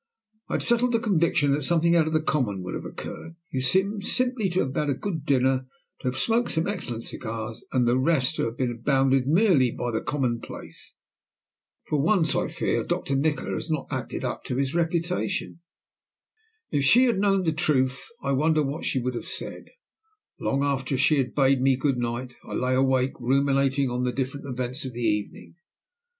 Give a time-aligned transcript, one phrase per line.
[0.49, 3.35] "I had a settled conviction that something out of the common would have occurred.
[3.51, 5.67] You seem simply to have had a good dinner,
[5.99, 9.91] to have smoked some excellent cigars, and the rest to have been bounded merely by
[9.91, 10.95] the commonplace.
[11.87, 15.59] For once I fear Doctor Nikola has not acted up to his reputation."
[16.71, 19.65] If she had known the truth, I wonder what she would have said?
[20.39, 24.47] Long after she had bade me good night I lay awake ruminating on the different
[24.47, 25.57] events of the evening.